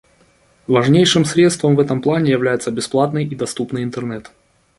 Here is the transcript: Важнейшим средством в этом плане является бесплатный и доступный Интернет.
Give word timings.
Важнейшим 0.65 1.25
средством 1.25 1.75
в 1.75 1.79
этом 1.79 2.01
плане 2.01 2.31
является 2.31 2.71
бесплатный 2.71 3.23
и 3.23 3.35
доступный 3.35 3.83
Интернет. 3.83 4.31